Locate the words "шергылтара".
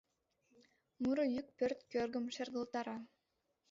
2.35-2.97